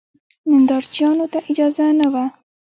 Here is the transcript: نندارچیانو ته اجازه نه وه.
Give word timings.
نندارچیانو 0.49 1.25
ته 1.33 1.39
اجازه 1.51 1.85
نه 1.99 2.07
وه. 2.13 2.23